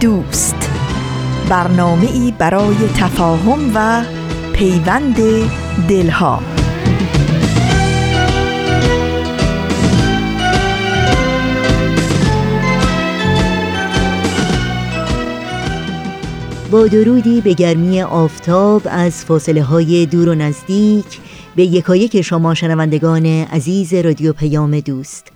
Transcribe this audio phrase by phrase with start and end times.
[0.00, 0.70] دوست.
[1.48, 4.04] برنامه ای برای تفاهم و
[4.52, 5.16] پیوند
[5.88, 6.42] دلها.
[16.70, 21.20] با درودی به گرمی آفتاب از فاصله های دور و نزدیک
[21.56, 25.35] به یکایک شما شنوندگان عزیز رادیو پیام دوست.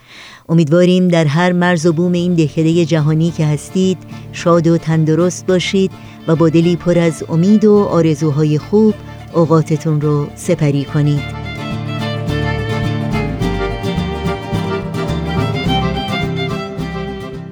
[0.51, 3.99] امیدواریم در هر مرز و بوم این دهکده جهانی که هستید
[4.33, 5.91] شاد و تندرست باشید
[6.27, 8.95] و با دلی پر از امید و آرزوهای خوب
[9.35, 11.41] اوقاتتون رو سپری کنید.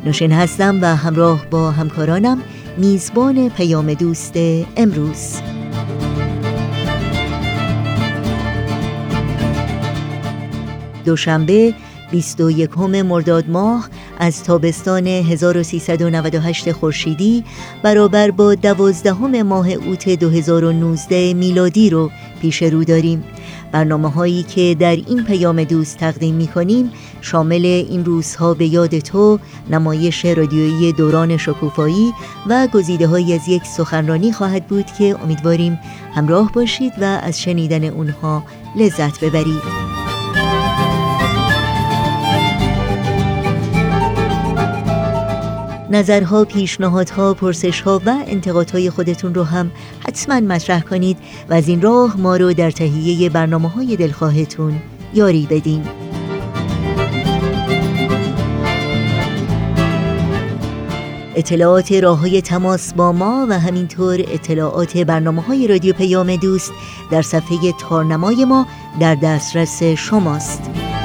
[0.05, 2.42] نوشین هستم و همراه با همکارانم
[2.78, 4.34] میزبان پیام دوست
[4.77, 5.41] امروز.
[11.05, 11.75] دوشنبه
[12.11, 17.45] 21 مرداد ماه از تابستان 1398 خورشیدی
[17.83, 22.11] برابر با دوازدهم ماه اوت 2019 میلادی رو
[22.42, 23.25] پیش رو داریم.
[23.73, 28.98] برنامه هایی که در این پیام دوست تقدیم می کنیم شامل این روزها به یاد
[28.98, 29.39] تو
[29.70, 32.12] نمایش رادیویی دوران شکوفایی
[32.48, 35.79] و گزیده های از یک سخنرانی خواهد بود که امیدواریم
[36.14, 38.42] همراه باشید و از شنیدن اونها
[38.77, 40.08] لذت ببرید.
[45.91, 49.70] نظرها، پیشنهادها، پرسشها و انتقادهای خودتون رو هم
[50.08, 51.17] حتما مطرح کنید
[51.50, 54.74] و از این راه ما رو در تهیه برنامه های دلخواهتون
[55.14, 55.85] یاری بدین.
[61.39, 66.73] اطلاعات راه های تماس با ما و همینطور اطلاعات برنامه های رادیو پیام دوست
[67.11, 68.67] در صفحه تارنمای ما
[69.01, 70.98] در دسترس شماست.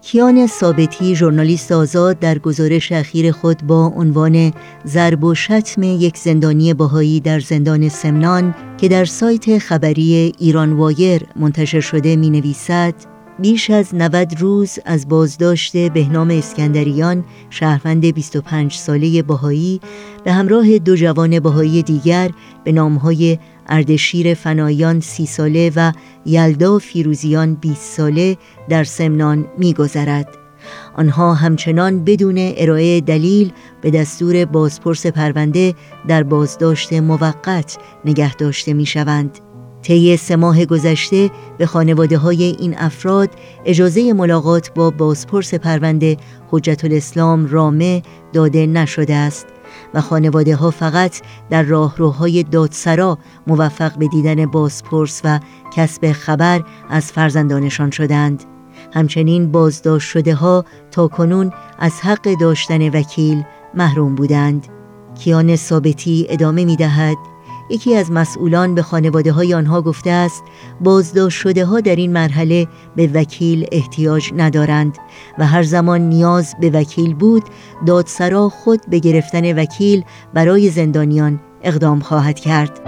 [0.07, 4.53] کیان ثابتی ژورنالیست آزاد در گزارش اخیر خود با عنوان
[4.85, 11.21] ضرب و شتم یک زندانی باهایی در زندان سمنان که در سایت خبری ایران وایر
[11.35, 12.93] منتشر شده می نویسد
[13.39, 19.81] بیش از 90 روز از بازداشت بهنام اسکندریان شهروند 25 ساله باهایی
[20.23, 22.31] به همراه دو جوان باهایی دیگر
[22.63, 25.91] به نامهای اردشیر فنایان سی ساله و
[26.25, 28.37] یلدا فیروزیان 20 ساله
[28.69, 30.27] در سمنان میگذرد.
[30.95, 35.75] آنها همچنان بدون ارائه دلیل به دستور بازپرس پرونده
[36.07, 39.39] در بازداشت موقت نگه داشته می شوند.
[39.87, 43.29] طی سه ماه گذشته به خانواده های این افراد
[43.65, 46.17] اجازه ملاقات با بازپرس پرونده
[46.51, 48.01] حجت الاسلام رامه
[48.33, 49.47] داده نشده است
[49.93, 53.17] و خانواده ها فقط در راهروهای دادسرا
[53.47, 55.39] موفق به دیدن بازپرس و
[55.75, 58.43] کسب خبر از فرزندانشان شدند.
[58.93, 63.43] همچنین بازداشت شده ها تا کنون از حق داشتن وکیل
[63.73, 64.67] محروم بودند.
[65.19, 67.17] کیان ثابتی ادامه می دهد
[67.69, 70.43] یکی از مسئولان به خانواده های آنها گفته است
[70.81, 74.97] بازداشت شده ها در این مرحله به وکیل احتیاج ندارند
[75.37, 77.43] و هر زمان نیاز به وکیل بود
[77.85, 80.03] دادسرا خود به گرفتن وکیل
[80.33, 82.79] برای زندانیان اقدام خواهد کرد.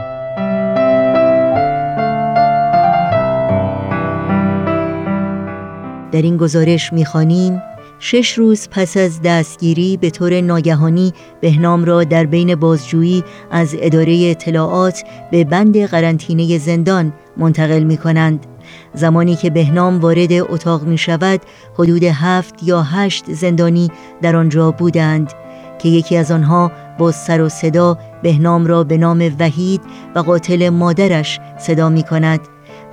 [6.11, 7.61] در این گزارش می‌خوانیم.
[7.99, 14.29] شش روز پس از دستگیری به طور ناگهانی بهنام را در بین بازجویی از اداره
[14.29, 18.45] اطلاعات به بند قرنطینه زندان منتقل می کنند.
[18.93, 21.41] زمانی که بهنام وارد اتاق می شود
[21.73, 23.91] حدود هفت یا هشت زندانی
[24.21, 25.33] در آنجا بودند
[25.79, 29.81] که یکی از آنها با سر و صدا بهنام را به نام وحید
[30.15, 32.39] و قاتل مادرش صدا می کند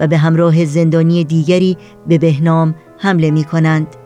[0.01, 1.77] و به همراه زندانی دیگری
[2.07, 4.06] به بهنام حمله می کنند.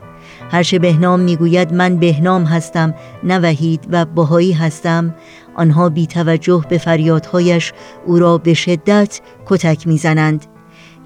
[0.51, 2.93] هرچه بهنام می‌گوید من بهنام هستم
[3.23, 5.15] نه وحید و باهایی هستم.
[5.55, 7.73] آنها بی توجه به فریادهایش
[8.05, 10.45] او را به شدت کتک می‌زنند.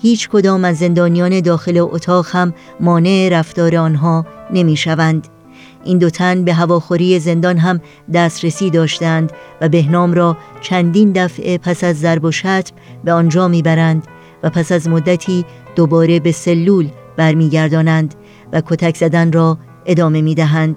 [0.01, 5.27] هیچ کدام از زندانیان داخل اتاق هم مانع رفتار آنها نمی‌شوند.
[5.83, 7.80] این دو تن به هواخوری زندان هم
[8.13, 9.31] دسترسی داشتند
[9.62, 14.07] و بهنام را چندین دفعه پس از ضرب و شتم به آنجا می‌برند
[14.44, 15.45] و پس از مدتی
[15.75, 16.88] دوباره به سلول
[17.18, 18.15] برمیگردانند.
[18.53, 20.75] و کتک زدن را ادامه می دهند.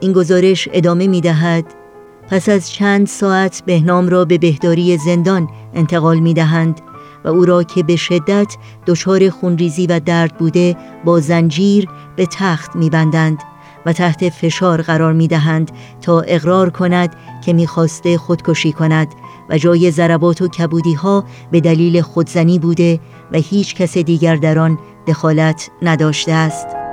[0.00, 1.64] این گزارش ادامه می دهد
[2.30, 6.80] پس از چند ساعت بهنام را به بهداری زندان انتقال می دهند
[7.24, 8.56] و او را که به شدت
[8.86, 13.38] دچار خونریزی و درد بوده با زنجیر به تخت می بندند
[13.86, 15.70] و تحت فشار قرار می دهند
[16.00, 19.08] تا اقرار کند که می‌خواسته خودکشی کند
[19.50, 23.00] و جای ضربات و کبودی ها به دلیل خودزنی بوده
[23.32, 26.87] و هیچ کس دیگر در آن دخالت نداشته است.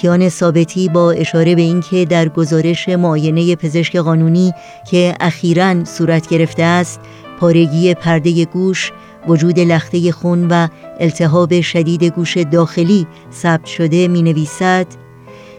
[0.00, 4.52] کیان ثابتی با اشاره به اینکه در گزارش معاینه پزشک قانونی
[4.90, 7.00] که اخیرا صورت گرفته است
[7.40, 8.92] پارگی پرده گوش
[9.28, 10.68] وجود لخته خون و
[11.00, 14.86] التهاب شدید گوش داخلی ثبت شده می نویسد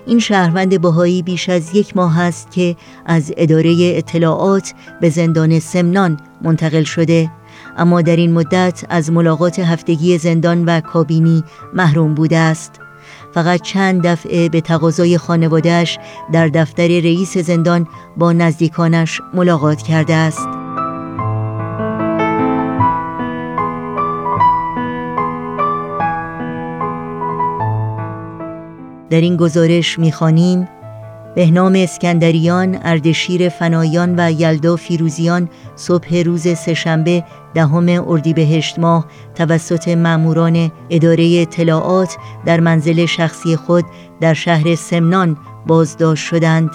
[0.05, 6.17] این شهروند بهایی بیش از یک ماه است که از اداره اطلاعات به زندان سمنان
[6.41, 7.31] منتقل شده.
[7.77, 12.80] اما در این مدت از ملاقات هفتگی زندان و کابینی محروم بوده است.
[13.33, 15.99] فقط چند دفعه به تقاضای خانوادهش
[16.33, 17.87] در دفتر رئیس زندان
[18.17, 20.47] با نزدیکانش ملاقات کرده است.
[29.09, 30.67] در این گزارش می‌خوانیم
[31.35, 37.23] بهنام اسکندریان، اردشیر فنایان و یلدا فیروزیان صبح روز سهشنبه
[37.53, 39.05] دهم اردیبهشت ماه
[39.35, 43.85] توسط ماموران اداره اطلاعات در منزل شخصی خود
[44.21, 45.37] در شهر سمنان
[45.67, 46.69] بازداشت شدند.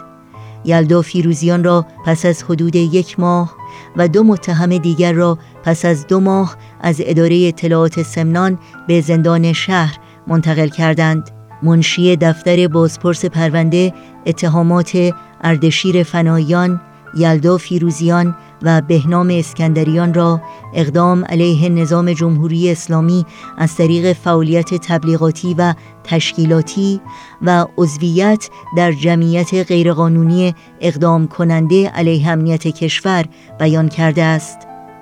[0.65, 3.55] یلدا فیروزیان را پس از حدود یک ماه
[3.97, 9.53] و دو متهم دیگر را پس از دو ماه از اداره اطلاعات سمنان به زندان
[9.53, 11.31] شهر منتقل کردند.
[11.63, 13.93] منشی دفتر بازپرس پرونده
[14.27, 15.15] اتهامات
[15.45, 16.81] اردشیر فنایان،
[17.17, 20.41] یلدا فیروزیان و بهنام اسکندریان را
[20.75, 23.27] اقدام علیه نظام جمهوری اسلامی
[23.59, 25.75] از طریق فعالیت تبلیغاتی و
[26.05, 27.01] تشکیلاتی
[27.43, 33.25] و عضویت در جمعیت غیرقانونی اقدام کننده علیه امنیت کشور
[33.59, 34.59] بیان کرده است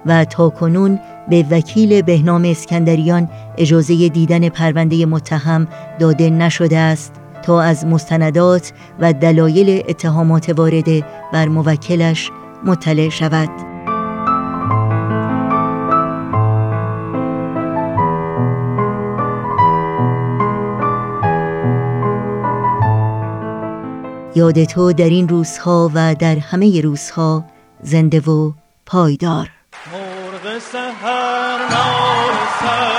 [0.07, 0.99] و تا کنون
[1.31, 3.29] به وکیل بهنام اسکندریان
[3.59, 5.69] اجازه دیدن پرونده متهم
[6.01, 7.24] داده نشده است.
[7.45, 12.31] تا از مستندات و دلایل اتهامات وارده بر موکلش
[12.65, 13.49] مطلع شود.
[24.37, 27.45] یاد تو در این روزها و در همه روزها
[27.83, 28.53] زنده و
[28.87, 29.51] پایدار.
[30.73, 32.94] سهر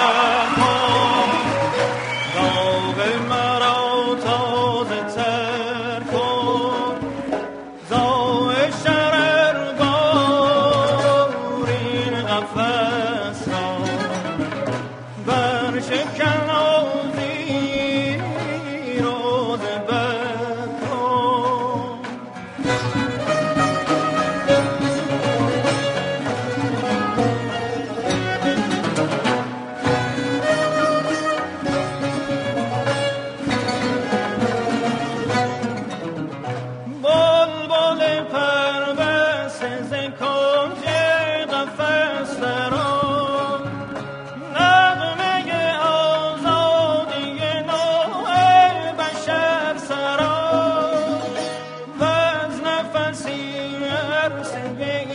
[54.44, 55.15] singing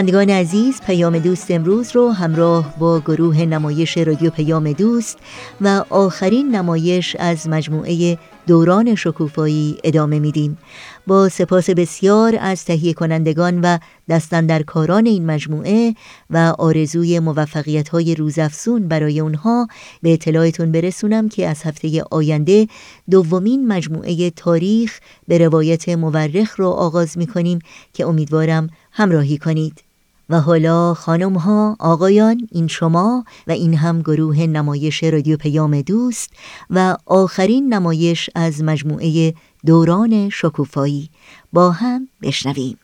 [0.00, 5.18] شنوندگان عزیز پیام دوست امروز رو همراه با گروه نمایش رادیو پیام دوست
[5.60, 10.58] و آخرین نمایش از مجموعه دوران شکوفایی ادامه میدیم.
[11.06, 13.78] با سپاس بسیار از تهیه کنندگان و
[14.08, 15.94] دستندرکاران این مجموعه
[16.30, 19.68] و آرزوی موفقیت های روزافزون برای اونها
[20.02, 22.66] به اطلاعتون برسونم که از هفته آینده
[23.10, 27.58] دومین مجموعه تاریخ به روایت مورخ رو آغاز می‌کنیم
[27.92, 29.89] که امیدوارم همراهی کنید.
[30.30, 36.32] و حالا خانم ها آقایان این شما و این هم گروه نمایش رادیو پیام دوست
[36.70, 39.34] و آخرین نمایش از مجموعه
[39.66, 41.10] دوران شکوفایی.
[41.52, 42.78] با هم بشنویم.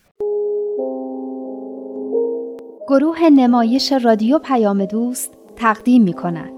[2.87, 6.51] گروه نمایش رادیو پیام دوست تقدیم می کند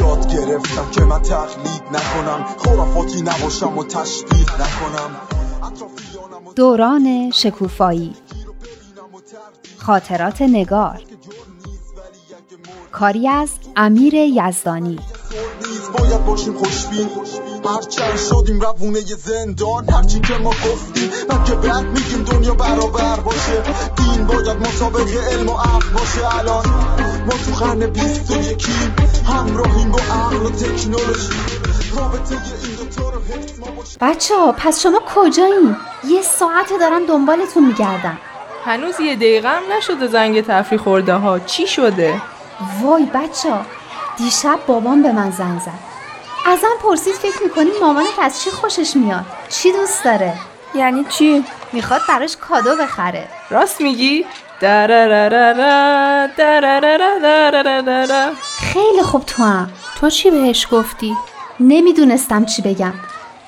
[0.00, 5.51] یاد گرفتم که من تقلید نکنم خرافاتی نباشم و تشبیه نکنم.
[6.56, 8.12] دوران شکوفایی.
[9.78, 11.02] خاطرات نگار.
[12.92, 14.98] کاری از امیر یزدانی.
[15.98, 17.08] باید باشیم خوشبین.
[17.64, 23.62] هرچند شدیم روونه زندان هرچی که ما گفتیم من که بعد میگیم دنیا برابر باشه.
[23.96, 26.64] دین باید مطابق علم و عقل باشه الان.
[27.26, 28.94] ما تو قرن بیست و یکیم
[29.26, 31.32] همراهیم با عقل و تکنولوژی.
[34.00, 38.18] بچه ها پس شما کجایین؟ یه ساعت دارم دنبالتون میگردم.
[38.64, 41.38] هنوز یه دقیقه هم نشده زنگ تفریح خورده ها.
[41.38, 42.22] چی شده؟
[42.82, 43.60] وای بچه ها
[44.16, 45.92] دیشب بابام به من زنگ زد.
[46.46, 50.34] ازم پرسید فکر می‌کنی مامانت از چی خوشش میاد؟ چی دوست داره؟
[50.74, 53.28] یعنی چی؟ می‌خواد براش کادو بخره.
[53.50, 54.26] راست میگی؟
[58.58, 59.70] خیلی خوب تو هم.
[60.00, 61.16] تو چی بهش گفتی؟
[61.60, 62.94] نمی‌دونستم چی بگم.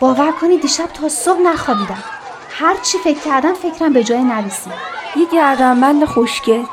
[0.00, 2.04] باور کنی دیشب تا صبح نخوابیدم.
[2.50, 4.73] هر چی فکر کردم فکرم به جای نرسید.
[5.16, 6.64] یه گردنبند خوشگل.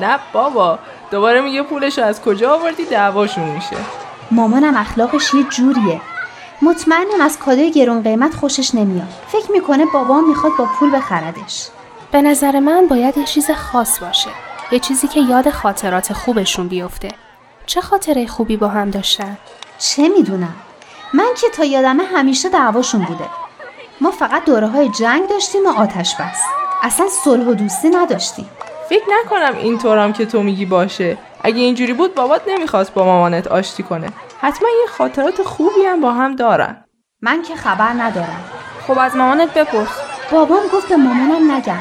[0.00, 0.78] نه بابا
[1.10, 3.76] دوباره میگه پولش از کجا آوردی؟ دعواشون میشه.
[4.30, 6.00] مامانم اخلاقش یه جوریه.
[6.62, 9.08] مطمئنم از کادوی گرون قیمت خوشش نمیاد.
[9.28, 11.68] فکر می‌کنه بابام می‌خواد با پول بخردش
[12.12, 14.30] به نظر من باید یه چیز خاص باشه.
[14.72, 17.08] یه چیزی که یاد خاطرات خوبشون بیفته.
[17.66, 19.38] چه خاطره خوبی با هم داشتن؟
[19.78, 20.54] چه می‌دونم.
[21.14, 23.24] من که تا یادمه همیشه دعواشون بوده.
[24.00, 26.40] ما فقط دوره های جنگ داشتیم و آتش بس.
[26.82, 28.48] اصلا صلح و دوستی نداشتیم.
[28.88, 31.18] فکر نکنم اینطورم که تو میگی باشه.
[31.42, 34.08] اگه اینجوری بود بابات نمی‌خواست با مامانت آشتی کنه.
[34.40, 36.84] حتما یه خاطرات خوبی هم با هم دارن.
[37.22, 38.44] من که خبر ندارم.
[38.86, 40.00] خب از مامانت بپرس.
[40.30, 41.78] بابام گفت به مامانم نگم.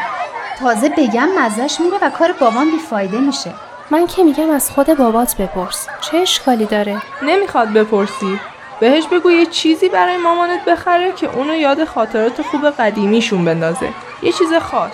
[0.60, 3.52] تازه بگم مزش میره و کار بابام بیفایده میشه.
[3.92, 5.88] من که میگم از خود بابات بپرس.
[6.02, 8.40] چه اشکالی داره؟ نمی‌خواد بپرسی.
[8.80, 13.90] بهش بگو یه چیزی برای مامانت بخره که اونو یاد خاطرات خوب قدیمیشون بندازه.
[14.24, 14.92] یه چیز خاص.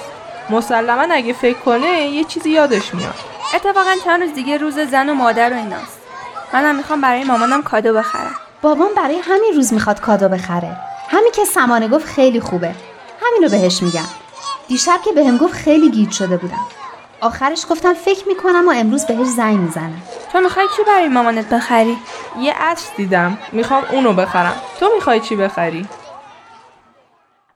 [0.50, 3.16] مسلما اگه فکر کنه یه چیزی یادش میاد.
[3.56, 6.02] اتفاقا چند روز دیگه روز زن و مادر و ایناست.
[6.54, 8.36] منم می‌خوام برای مامانم کادو بخرم.
[8.62, 10.78] بابام برای همین روز می‌خواد کادو بخره.
[11.10, 12.76] همین که سمانه گفت خیلی خوبه.
[13.22, 14.08] همین رو بهش میگم.
[14.68, 16.66] دیشب که بهم گفت خیلی گیج شده بودم.
[17.22, 20.02] آخرش گفتم فکر می‌کنم و امروز بهش زنگ می‌زنم.
[20.32, 21.98] تو می‌خوای چی برای مامانت بخری؟
[22.40, 23.38] یه عطر دیدم.
[23.52, 24.56] می‌خوام اونو بخرم.
[24.80, 25.88] تو می‌خوای چی بخری؟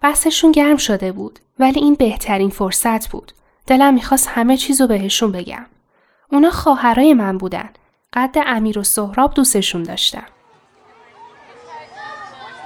[0.06, 3.32] بحثشون گرم شده بود ولی این بهترین فرصت بود.
[3.68, 5.66] دلم می‌خواست همه چیزو بهشون بگم.
[6.32, 7.70] اونا خواهرای من بودن.
[8.14, 10.26] قد امیر و سهراب دوستشون داشتم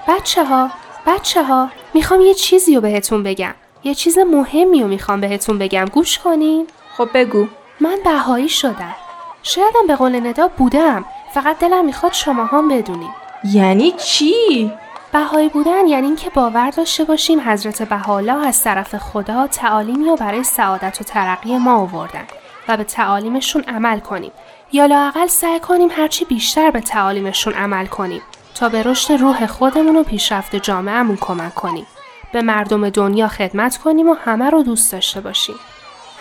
[0.08, 0.70] بچه ها
[1.08, 3.56] بچه ها می‌خوام یه چیزی رو بهتون بگم.
[3.84, 5.86] یه چیز مهمی رو می‌خوام بهتون بگم.
[5.86, 6.68] گوش کنین.
[6.98, 7.48] خب بگو.
[7.80, 8.96] من بهایی شدم.
[9.44, 11.06] شایدم به قول ندا بودم.
[11.34, 13.12] فقط دلم می‌خواد شما هم بدونیم
[13.44, 14.72] یعنی چی؟
[15.12, 20.44] بهایی بودن یعنی اینکه باور داشته باشیم حضرت بهاءالله از طرف خدا تعالیمی رو برای
[20.44, 22.26] سعادت و ترقی ما آوردن
[22.68, 24.32] و به تعالیمشون عمل کنیم.
[24.72, 28.22] یا لاقل سعی کنیم هرچی بیشتر به تعالیمشون عمل کنیم
[28.56, 31.88] تا به رشد روح خودمون و پیشرفت جامعهمون کمک کنیم.
[32.34, 35.56] به مردم دنیا خدمت کنیم و همه رو دوست داشته باشیم.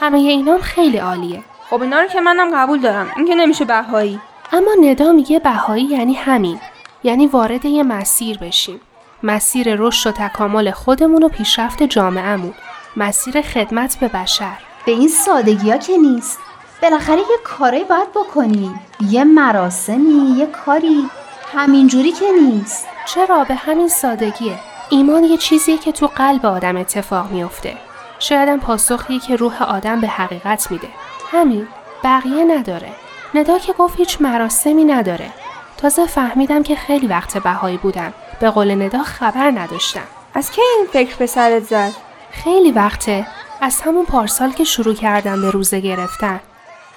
[0.01, 1.43] همه اینام خیلی عالیه.
[1.71, 3.11] خب اینا رو که منم قبول دارم.
[3.17, 4.21] این که نمیشه بهایی.
[4.53, 6.61] اما ندا میگه بهایی یعنی همین.
[7.03, 8.81] یعنی وارد یه مسیر بشیم.
[9.23, 12.55] مسیر رشد و تکامل خودمون و پیشرفت جامعهمون.
[12.97, 14.59] مسیر خدمت به بشر.
[14.87, 16.39] به این سادگی ها که نیست.
[16.83, 21.11] بالاخره یه کاری باید بکنی یه مراسمی یه کاری.
[21.55, 22.87] همینجوری که نیست.
[23.07, 24.59] چرا؟ به همین سادگیه.
[24.91, 27.77] ایمان یه چیزیه که تو قلب آدم اتفاق میافته.
[28.19, 30.89] شایدم پاسخی که روح آدم به حقیقت میده.
[31.31, 31.69] همین.
[32.05, 32.89] بقیه نداره.
[33.35, 35.31] ندا که گفت هیچ مراسمی نداره.
[35.79, 40.87] تازه فهمیدم که خیلی وقت بهایی بودم به قول ندا خبر نداشتم از کی این
[40.93, 41.93] فکر به سرت زد
[42.31, 43.27] خیلی وقته
[43.61, 46.41] از همون پارسال که شروع کردم به روزه گرفتن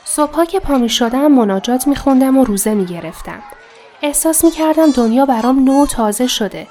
[0.06, 3.42] صبحها که پا می شدم مناجات می خوندم و روزه می گرفتم.
[4.02, 6.68] احساس می کردم دنیا برام نو تازه شده.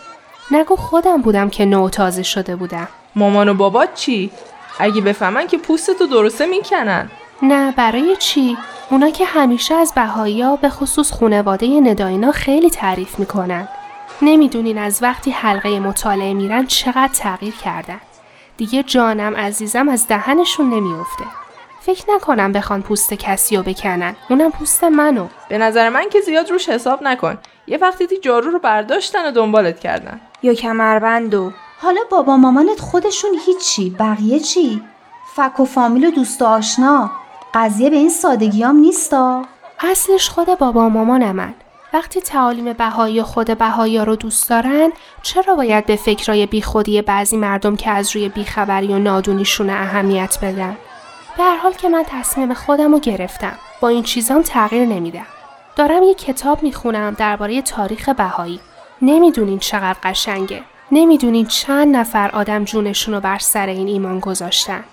[0.50, 2.88] نگو خودم بودم که نو تازه شده بودم.
[3.16, 4.30] مامان و بابات چی؟
[4.78, 7.10] اگه بفهمن که پوستتو درسته می‌کنن
[7.42, 8.58] نه برای چی؟
[8.90, 13.68] اونا که همیشه از بهایی به خصوص خونواده نداینا خیلی تعریف می‌کنن.
[14.22, 18.00] نمی‌دونین از وقتی حلقه مطالعه میرن چقدر تغییر کردن.
[18.56, 21.24] دیگه جانم عزیزم از دهنشون نمیافته.
[21.80, 26.50] فکر نکنم بخوان پوست کسی رو بکنن اونم پوست منو به نظر من که زیاد
[26.50, 31.52] روش حساب نکن یه وقتی دی جارو رو برداشتن و دنبالت کردن یا کمربند و
[31.80, 34.82] حالا بابا مامانت خودشون هیچی بقیه چی
[35.36, 37.10] فک و فامیل و دوست و آشنا
[37.54, 39.44] قضیه به این سادگیام نیستا؟
[39.80, 41.54] اصلش خود بابا مامانمن
[41.92, 44.92] وقتی تعالیم بهایی خود بهایی رو دوست دارن
[45.22, 50.76] چرا باید به فکرای بیخودی بعضی مردم که از روی بیخبری و نادونیشون اهمیت بدن؟
[51.36, 53.58] به هر حال که من تصمیم خودم رو گرفتم.
[53.80, 55.26] با این چیزام تغییر نمیدم.
[55.76, 58.60] دارم یه کتاب می‌خونم درباره تاریخ بهایی.
[59.02, 60.62] نمی‌دونین چقدر قشنگه.
[60.92, 64.84] نمی‌دونین چند نفر آدم جونشون رو بر سر این ایمان گذاشتن.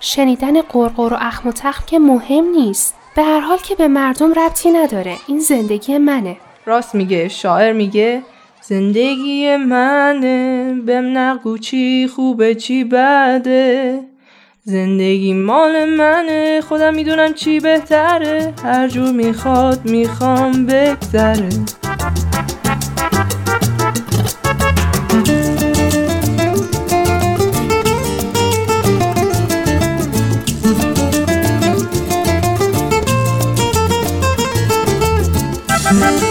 [0.00, 2.94] شنیدن قرقر و اخم و تخم که مهم نیست.
[3.16, 5.16] به هر حال که به مردم ربطی نداره.
[5.26, 6.36] این زندگی منه.
[6.66, 8.22] راست میگه شاعر میگه
[8.62, 14.00] زندگی منه بهم نگو چی خوبه چی بده.
[14.64, 18.54] زندگی مال منه خودم می‌دونم چی بهتره.
[18.64, 21.48] هر جور می‌خواد می‌خوام بگذره.
[35.88, 36.27] خب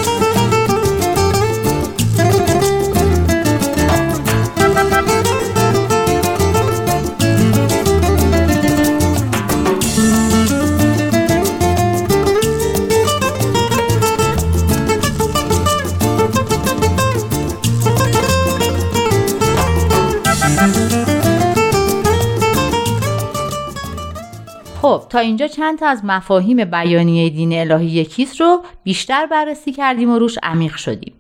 [25.18, 30.20] تا اینجا چند تا از مفاهیم بیانیه دین الهی یکیست رو بیشتر بررسی کردیم و
[30.20, 31.14] روش عمیق شدیم.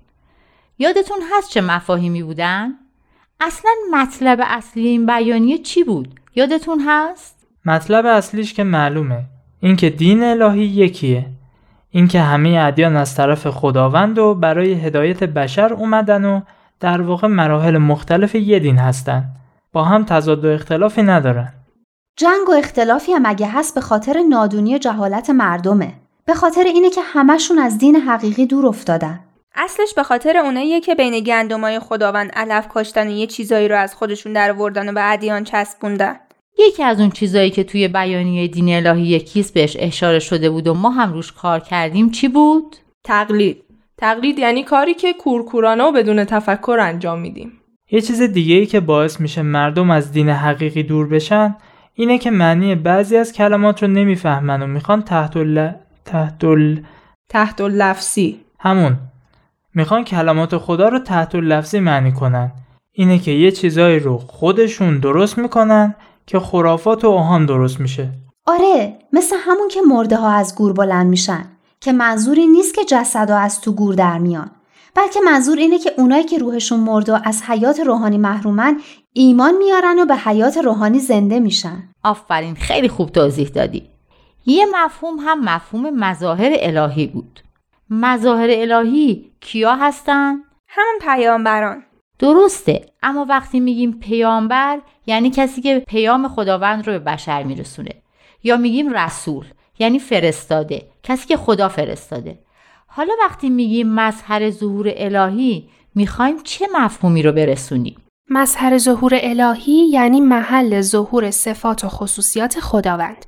[0.79, 2.73] یادتون هست چه مفاهیمی بودن؟
[3.41, 9.23] اصلا مطلب اصلی این بیانیه چی بود؟ یادتون هست؟ مطلب اصلیش که معلومه
[9.60, 11.25] اینکه دین الهی یکیه
[11.89, 16.41] اینکه همه ادیان از طرف خداوند و برای هدایت بشر اومدن و
[16.79, 19.25] در واقع مراحل مختلف یه دین هستن
[19.73, 21.53] با هم تضاد و اختلافی ندارن
[22.19, 25.93] جنگ و اختلافی هم اگه هست به خاطر نادونی و جهالت مردمه.
[26.25, 29.19] به خاطر اینه که همشون از دین حقیقی دور افتادن.
[29.56, 33.95] اصلش به خاطر اوناییه که بین گندمای خداوند علف کاشتن و یه چیزایی رو از
[33.95, 36.15] خودشون در آوردن و به ادیان چسبوندن.
[36.60, 40.73] یکی از اون چیزایی که توی بیانیه دین الهی یکیست بهش اشاره شده بود و
[40.73, 43.63] ما هم روش کار کردیم چی بود؟ تقلید.
[43.97, 47.51] تقلید یعنی کاری که کورکورانه و بدون تفکر انجام میدیم.
[47.91, 51.56] یه چیز دیگه ای که باعث میشه مردم از دین حقیقی دور بشن
[51.99, 55.71] اینه که معنی بعضی از کلمات رو نمی‌فهمن و می‌خوان تحت ال...
[56.05, 56.81] تحت ال...
[57.29, 58.97] تحت لفظی همون.
[59.75, 62.51] می‌خوان کلمات خدا رو تحت لفظی معنی کنن.
[62.91, 65.95] اینه که یه چیزایی رو خودشون درست می‌کنن
[66.27, 68.10] که خرافات و اوهام درست میشه.
[68.45, 71.45] آره مثل همون که مرده ها از گور بلند میشن
[71.81, 74.51] که منظوری نیست که جسد از تو گور در میان
[74.95, 78.79] بلکه منظور اینه که اونایی که روحشون مرده و از حیات روحانی محرومن
[79.19, 81.89] ایمان میارن و به حیات روحانی زنده میشن.
[82.03, 83.89] آفرین خیلی خوب توضیح دادی.
[84.45, 87.39] یه مفهوم هم مفهوم مظاهر الهی بود.
[87.89, 90.36] مظاهر الهی کیا هستن؟
[90.67, 91.84] همون پیامبران.
[92.19, 97.91] درسته اما وقتی میگیم پیامبر یعنی کسی که پیام خداوند رو به بشر میرسونه.
[98.43, 99.45] یا میگیم رسول
[99.80, 102.39] یعنی فرستاده کسی که خدا فرستاده.
[102.88, 107.95] حالا وقتی میگیم مظهر ظهور الهی می‌خوایم چه مفهومی رو برسونیم؟
[108.29, 113.25] مظهر ظهور الهی یعنی محل ظهور صفات و خصوصیات خداوند.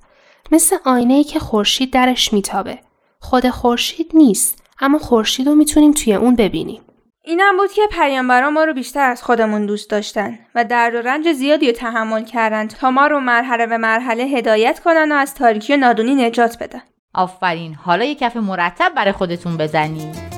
[0.52, 2.80] مثل آینه که خورشید درش میتابه.
[3.20, 6.82] خود خورشید نیست اما خورشید رو می‌تونیم توی اون ببینیم.
[7.24, 11.32] اینم بود که پیامبران ما رو بیشتر از خودمون دوست داشتن و درد و رنج
[11.32, 15.74] زیادی رو تحمل کردن تا ما رو مرحله به مرحله هدایت کنن و از تاریکی
[15.74, 16.82] و نادونی نجات بدن.
[17.14, 17.76] آفرین.
[17.76, 20.30] حالا یه کف مرتب برای خودتون بزنید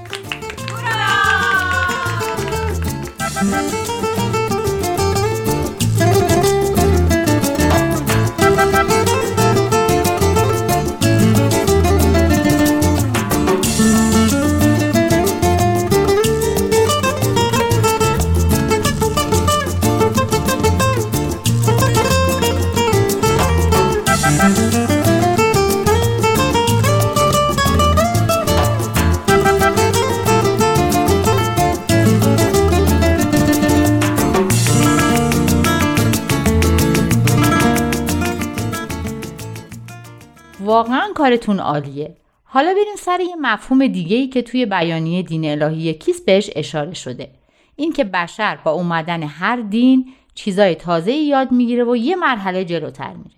[40.71, 42.17] واقعا کارتون عالیه.
[42.43, 46.93] حالا بریم سر یه مفهوم دیگه ای که توی بیانیه دین الهی کیس بهش اشاره
[46.93, 47.31] شده.
[47.75, 53.13] این که بشر با اومدن هر دین چیزای تازه یاد می‌گیره و یه مرحله جلوتر
[53.13, 53.35] میره.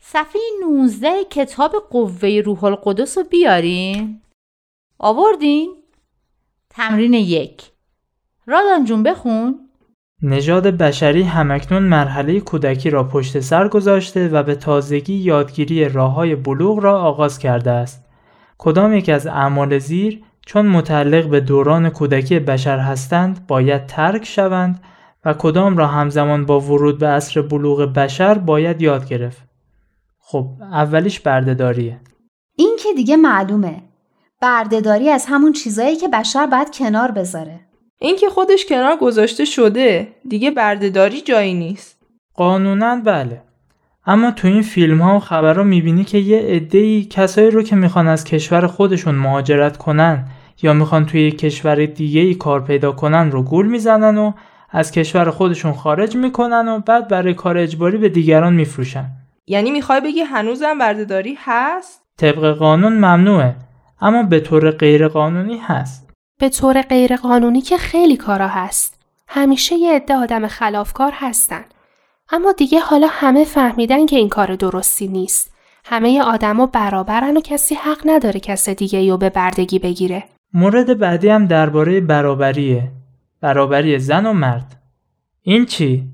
[0.00, 4.20] صفحه 19 کتاب قوه روح القدس رو بیارین.
[4.98, 5.76] آوردین؟
[6.70, 7.62] تمرین یک.
[8.46, 9.61] رادان جون بخون.
[10.24, 16.78] نژاد بشری همکنون مرحله کودکی را پشت سر گذاشته و به تازگی یادگیری راههای بلوغ
[16.78, 18.04] را آغاز کرده است.
[18.58, 24.80] کدام یک از اعمال زیر چون متعلق به دوران کودکی بشر هستند باید ترک شوند
[25.24, 29.42] و کدام را همزمان با ورود به عصر بلوغ بشر باید یاد گرفت.
[30.18, 32.00] خب اولیش بردهداریه.
[32.56, 33.82] این که دیگه معلومه.
[34.40, 37.60] بردهداری از همون چیزایی که بشر باید کنار بذاره.
[38.02, 41.98] اینکه خودش کنار گذاشته شده دیگه بردهداری جایی نیست.
[42.34, 43.42] قانونا بله.
[44.06, 48.08] اما تو این فیلم ها و خبرها می‌بینی که یه عده‌ای کسایی رو که می‌خوان
[48.08, 50.26] از کشور خودشون مهاجرت کنن
[50.62, 54.32] یا می‌خوان توی کشور دیگه ای کار پیدا کنن رو گول می‌زنن و
[54.70, 59.04] از کشور خودشون خارج می‌کنن و بعد برای کار اجباری به دیگران میفروشن.
[59.46, 63.56] یعنی می‌خوای بگی هنوزم بردهداری؟ هست؟ طبق قانون ممنوعه
[64.00, 66.11] اما به طور غیر قانونی هست.
[66.42, 68.94] به طور غیرقانونی که خیلی کارا هست.
[69.28, 71.64] همیشه یه عده آدم خلافکار هستن.
[72.30, 75.52] اما دیگه حالا همه فهمیدن که این کار درستی نیست.
[75.84, 80.24] همه آدما برابرن و کسی حق نداره کس دیگه رو به بردگی بگیره.
[80.54, 82.90] مورد بعدی هم درباره برابریه.
[83.40, 84.82] برابری زن و مرد.
[85.42, 86.04] این چی؟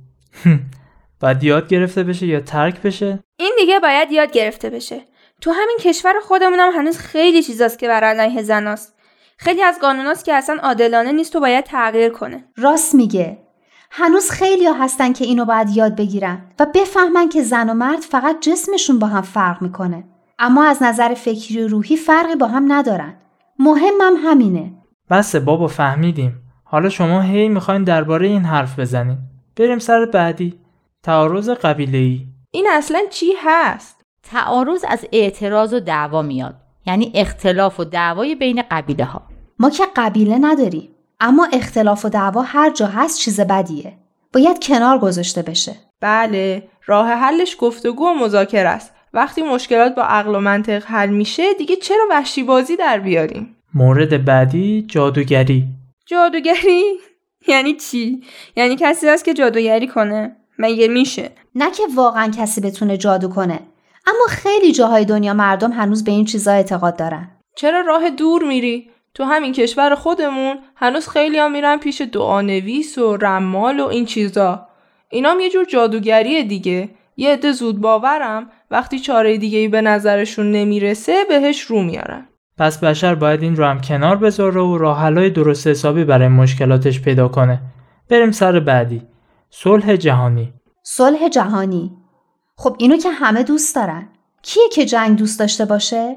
[1.21, 5.01] باید یاد گرفته بشه یا ترک بشه؟ این دیگه باید یاد گرفته بشه.
[5.41, 8.98] تو همین کشور خودمون هم هنوز خیلی چیزاست که بر علیه زناست.
[9.41, 12.45] خیلی از قانوناست که اصلا عادلانه نیست و باید تغییر کنه.
[12.57, 13.39] راست میگه.
[13.91, 18.01] هنوز خیلی ها هستن که اینو باید یاد بگیرن و بفهمن که زن و مرد
[18.01, 20.05] فقط جسمشون با هم فرق می‌کنه.
[20.39, 23.15] اما از نظر فکری و روحی فرقی با هم ندارن.
[23.59, 24.73] مهمم همینه.
[25.11, 26.43] بسه بابا فهمیدیم.
[26.65, 29.19] حالا شما هی می‌خواین درباره این حرف بزنین.
[29.57, 30.61] بریم سر بعدی.
[31.03, 36.55] تعارض قبیله ای این اصلا چی هست؟ تعارض از اعتراض و دعوا میاد.
[36.89, 39.23] یعنی اختلاف و دعوای بین قبیله ها
[39.59, 40.89] ما که قبیله نداریم
[41.21, 43.93] اما اختلاف و دعوا هر جا هست چیز بدیه.
[44.33, 45.75] باید کنار گذاشته بشه.
[46.01, 48.93] بله راه حلش گفتگو و مذاکره است.
[49.13, 54.25] وقتی مشکلات با عقل و منطق حل میشه دیگه چرا وحشی بازی در بیاریم؟ مورد
[54.25, 55.65] بعدی جادوگری.
[56.07, 56.83] جادوگری؟
[57.49, 58.23] یعنی چی؟
[58.57, 63.61] یعنی کسی هست که جادوگری کنه؟ مگه میشه؟ نه که واقعا کسی بتونه جادو کنه.
[64.09, 67.31] اما خیلی جاهای دنیا مردم هنوز به این چیزا اعتقاد دارن.
[67.57, 73.17] چرا راه دور میری؟ تو همین کشور خودمون هنوز خیلی ها میرن پیش دعانویس و
[73.17, 74.67] رمال و این چیزا.
[75.11, 76.91] اینام یه جور جادوگریه دیگه.
[77.17, 82.29] یه عده زود باورم وقتی چاره دیگه ای به نظرشون نمی‌رسه بهش رو میارن.
[82.59, 87.29] پس بشر باید این رو هم کنار بذاره و راه درست حسابی برای مشکلاتش پیدا
[87.29, 87.61] کنه.
[88.11, 89.03] بریم سر بعدی.
[89.51, 90.53] صلح جهانی.
[90.83, 91.98] صلح جهانی.
[92.61, 94.09] خب اینو که همه دوست دارن.
[94.43, 96.17] کیه که جنگ دوست داشته باشه؟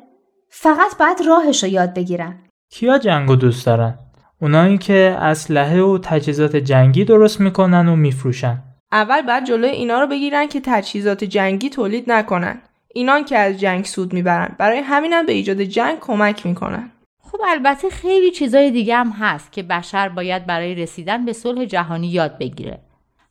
[0.49, 2.39] فقط باید راهش رو یاد بگیرن.
[2.69, 3.99] کیا جنگ دوست دارن؟
[4.41, 8.63] اونایی که اسلحه و تجهیزات جنگی درست می‌کنن و میفروشن.
[8.91, 12.61] اول بعد جلوی اینا رو بگیرن که تجهیزات جنگی تولید نکنن.
[12.93, 14.55] اینان که از جنگ سود می‌برن.
[14.57, 16.91] برای همینم به ایجاد جنگ کمک می‌کنن.
[17.23, 22.07] خب البته خیلی چیزای دیگه هم هست که بشر باید برای رسیدن به صلح جهانی
[22.07, 22.79] یاد بگیره.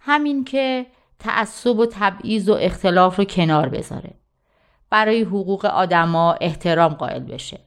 [0.00, 0.86] همین که
[1.20, 4.10] تعصب و تبعیض و اختلاف رو کنار بذاره.
[4.90, 7.60] برای حقوق آدما احترام قائل بشه.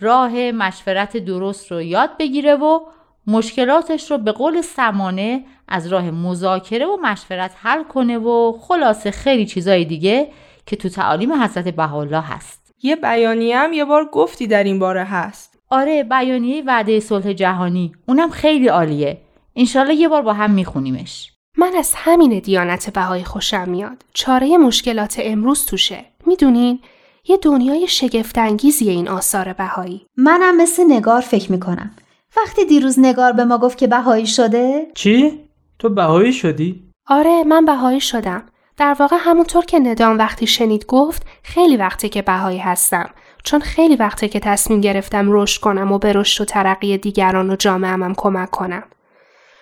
[0.00, 2.80] راه مشورت درست رو یاد بگیره و
[3.26, 9.46] مشکلاتش رو به قول سمانه از راه مذاکره و مشورت حل کنه و خلاصه خیلی
[9.46, 10.28] چیزای دیگه
[10.66, 12.74] که تو تعالیم حضرت بهاءالله هست.
[12.82, 15.58] یه بیانیه هم یه بار گفتی در این باره هست.
[15.70, 17.92] آره بیانیه وعده صلح جهانی.
[18.06, 19.20] اونم خیلی عالیه.
[19.56, 21.32] انشالله یه بار با هم میخونیمش.
[21.60, 24.04] من از همین دیانت بهایی خوشم میاد.
[24.14, 26.04] چاره مشکلات امروز توشه.
[26.26, 26.80] می‌دونین؟
[27.28, 30.06] یه دنیای شگفتانگیزی این آثار بهایی.
[30.16, 31.90] منم مثل نگار فکر می‌کنم.
[32.36, 35.40] وقتی دیروز نگار به ما گفت که بهایی شده؟ چی؟
[35.78, 38.42] تو بهایی شدی؟ آره من بهایی شدم.
[38.76, 43.10] در واقع همونطور که ندام وقتی شنید گفت خیلی وقته که بهایی هستم.
[43.44, 47.56] چون خیلی وقته که تصمیم گرفتم رشد کنم و به رشد و ترقی دیگران و
[47.56, 48.82] جامعه‌ام کمک کنم.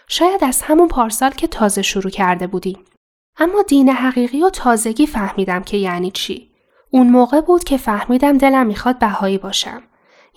[0.09, 2.79] شاید از همون پارسال که تازه شروع کرده بودیم.
[3.39, 6.51] اما دین حقیقی و تازگی فهمیدم که یعنی چی.
[6.91, 9.83] اون موقع بود که فهمیدم دلم می‌خواد بهایی باشم.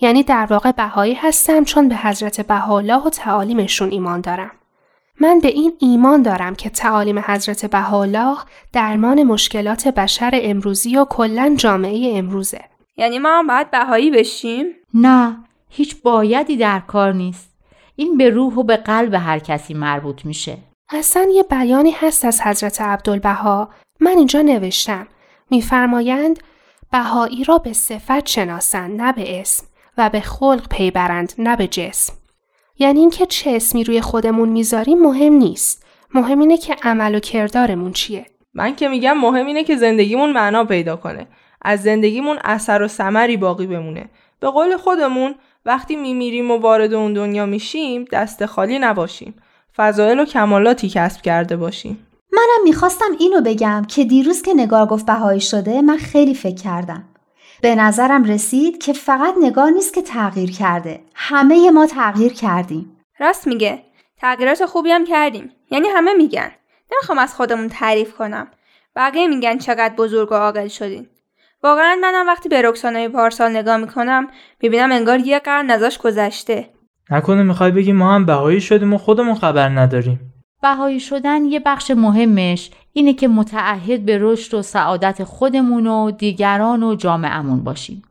[0.00, 4.50] یعنی در واقع بهایی هستم چون به حضرت بهاءالله و تعالیمشون ایمان دارم.
[5.20, 8.36] من به این ایمان دارم که تعالیم حضرت بهاءالله
[8.72, 12.64] درمان مشکلات بشر امروزی و کلا جامعه امروزه.
[12.96, 15.36] یعنی ما هم باید بهایی بشیم؟ نه
[15.68, 17.49] هیچ بایدی در کار نیست
[17.96, 20.58] این به روح و به قلب هر کسی مربوط میشه.
[20.92, 23.70] اصلا یه بیانی هست از حضرت عبدالبها.
[24.00, 25.06] من اینجا نوشتم.
[25.50, 26.40] میفرمایند
[26.92, 29.66] بهایی را به صفت شناسند نه به اسم
[29.98, 32.14] و به خلق پی برند نه به جسم.
[32.78, 35.86] یعنی اینکه چه اسمی روی خودمون می‌ذاریم مهم نیست.
[36.14, 38.26] مهم اینه که عمل و کردارمون چیه.
[38.54, 41.26] من که میگم مهم اینه که زندگیمون معنا پیدا کنه.
[41.62, 44.10] از زندگیمون اثر و ثمری باقی بمونه.
[44.40, 49.34] به قول خودمون وقتی میمیریم و وارد اون دنیا میشیم دست خالی نباشیم.
[49.76, 52.06] فضایل و کمالاتی کسب کرده باشیم.
[52.32, 57.04] منم می‌خواستم اینو بگم که دیروز که نگار گفت بهایی شده من خیلی فکر کردم.
[57.62, 61.00] به نظرم رسید که فقط نگار نیست که تغییر کرده.
[61.14, 62.96] همه ما تغییر کردیم.
[63.18, 63.82] راست میگه.
[64.20, 65.50] تغییرات خوبی هم کردیم.
[65.70, 66.50] یعنی همه میگن.
[66.92, 68.48] نمی‌خوام از خودمون تعریف کنم.
[68.96, 71.08] بقیه میگن چقدر بزرگ و عاقل شدین.
[71.62, 74.28] واقعا منم وقتی به رکسانه پارسال نگاه می‌کنم
[74.62, 76.70] می‌بینم انگار یه قرن ازش گذشته.
[77.10, 80.20] نکنه می‌خوای بگی ما هم بهایی شدیم و خودمون خبر نداریم.
[80.62, 86.82] بهایی شدن یه بخش مهمش اینه که متعهد به رشد و سعادت خودمون و دیگران
[86.82, 88.02] و جامعهمون باشیم.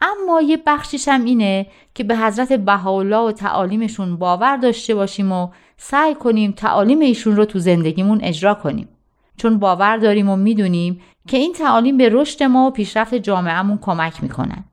[0.00, 5.48] اما یه بخشیش هم اینه که به حضرت بهاءالله و تعالیمشون باور داشته باشیم و
[5.76, 8.88] سعی کنیم تعالیم ایشون رو تو زندگیمون اجرا کنیم.
[9.36, 14.22] چون باور داریم و می‌دونیم که این تعالیم به رشد ما و پیشرفت جامعهمون کمک
[14.22, 14.64] می‌کنن.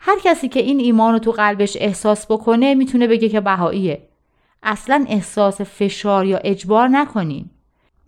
[0.00, 4.08] هر کسی که این ایمان رو تو قلبش احساس بکنه می‌تونه بگه که بهاییه.
[4.62, 7.50] اصلا احساس فشار یا اجبار نکنین.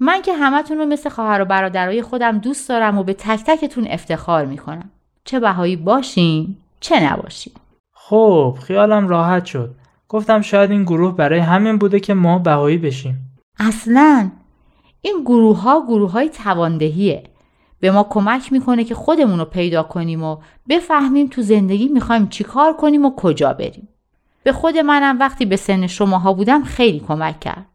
[0.01, 3.87] من که همتون رو مثل خواهر و برادرای خودم دوست دارم و به تک تکتون
[3.87, 4.91] افتخار می‌کنم.
[5.25, 7.53] چه بهایی باشین چه نباشین.
[7.95, 9.75] خب خیالم راحت شد.
[10.09, 13.17] گفتم شاید این گروه برای همین بوده که ما بهایی بشیم.
[13.59, 14.31] اصلا
[15.03, 17.23] این گروه ها گروه های تواندهیه.
[17.81, 20.37] به ما کمک می‌کنه که خودمون رو پیدا کنیم و
[20.69, 23.89] بفهمیم تو زندگی می‌خوایم چیکار کنیم و کجا بریم.
[24.43, 27.67] به خود منم وقتی به سن شماها بودم خیلی کمک کرد.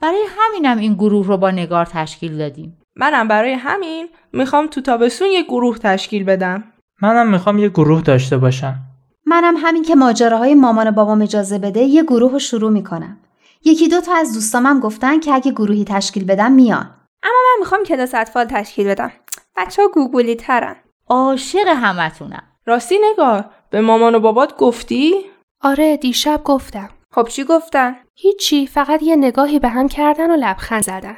[0.00, 2.78] برای همینم این گروه رو با نگار تشکیل دادیم.
[2.96, 6.64] منم برای همین می‌خوام تو تابستون یه گروه تشکیل بدم.
[7.02, 8.74] منم می‌خوام یه گروه داشته باشم.
[9.26, 13.18] منم همین که ماجراهای مامان بابام اجازه بده یه گروه رو شروع می‌کنم.
[13.64, 16.90] یکی دو تا از دوستامم گفتن که اگه گروهی تشکیل بدم میان.
[17.22, 19.12] اما من می‌خوام کلاس اطفال تشکیل بدم.
[19.58, 20.76] بچه ها گوگولی ترن.
[21.08, 22.42] عاشق همتونم.
[22.66, 25.14] راستی نگار به مامان و بابات گفتی؟
[25.62, 26.90] آره دیشب گفتم.
[27.10, 31.16] خب چی گفتن؟ هیچی فقط یه نگاهی به هم کردن و لبخند زدن.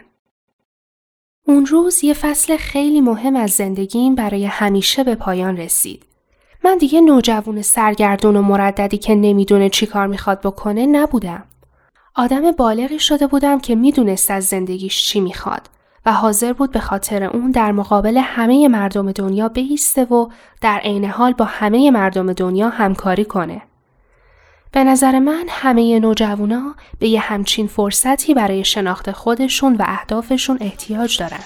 [1.47, 6.07] اون روز یه فصل خیلی مهم از زندگیم برای همیشه به پایان رسید.
[6.65, 11.45] من دیگه نوجوون سرگردون و مرددی که نمی‌دونه چی کار می‌خواد بکنه نبودم.
[12.15, 15.71] آدم بالغی شده بودم که می‌دونست از زندگیش چی می‌خواد
[16.07, 20.29] و حاضر بود به خاطر اون در مقابل همه مردم دنیا بیسته و
[20.61, 23.63] در عین حال با همه مردم دنیا همکاری کنه.
[24.73, 31.19] به نظر من همه نوجوانا به یه همچین فرصتی برای شناخت خودشون و اهدافشون احتیاج
[31.19, 31.45] دارن.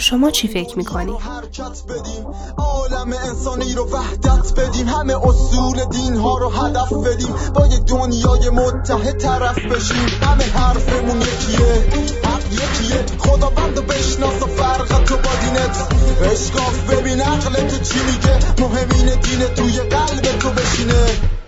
[0.00, 6.38] شما چی فکر می‌کنی؟ حرکت بدیم عالم انسانی رو وحدت بدیم همه اصول دین ها
[6.38, 10.08] رو هدف بدیم با یه دنیای متحد طرف بشیم.
[10.22, 11.84] همه حرفمون یکیه
[12.24, 13.04] حق یکیه.
[13.18, 15.92] خداوند رو بشناس و فرق تو با دینت.
[16.32, 18.38] اشکاف ببین عقل تو چی میگه.
[18.58, 21.39] مهمین دین توی قلب تو بشینه.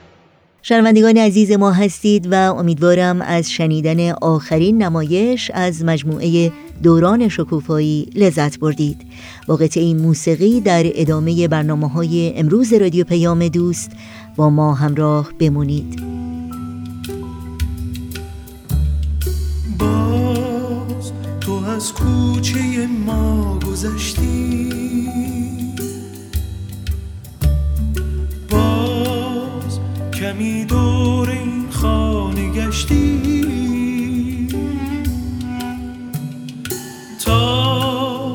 [0.65, 8.59] شنوندگان عزیز ما هستید و امیدوارم از شنیدن آخرین نمایش از مجموعه دوران شکوفایی لذت
[8.59, 9.07] بردید.
[9.47, 13.91] با قطعه موسیقی در ادامه برنامه های امروز رادیو پیام دوست
[14.37, 16.03] با ما همراه بمونید.
[19.79, 24.82] باز تو از کوچه ما گذشتی.
[30.33, 34.49] کمی دور این خانه گشتی.
[37.25, 38.33] تا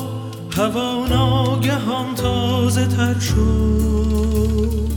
[0.57, 4.87] هوا ناگهان تازه تر شد.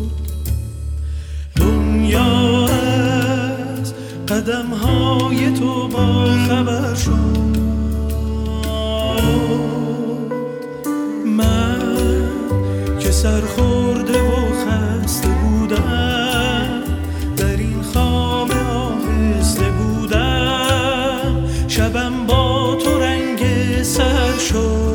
[1.56, 3.94] دنیا از
[4.28, 7.60] قدم های تو با خبر شد.
[11.26, 11.80] من
[13.00, 13.79] که سرخورده
[24.52, 24.89] سر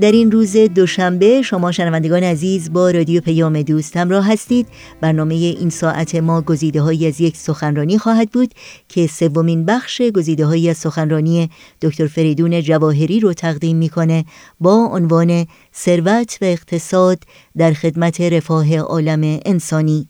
[0.00, 4.66] در این روز دوشنبه شما شنوندگان عزیز با رادیو پیام دوست همراه هستید.
[5.00, 8.54] برنامه این ساعت ما گزیده هایی از یک سخنرانی خواهد بود
[8.88, 11.50] که سومین بخش گزیده هایی از سخنرانی
[11.82, 14.24] دکتر فریدون جواهری رو تقدیم می‌کنه
[14.60, 17.18] با عنوان ثروت و اقتصاد
[17.56, 20.08] در خدمت رفاه عالم انسانی.